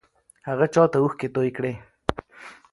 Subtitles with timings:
[0.47, 1.73] هغه چا ته اوښکې توې کړې؟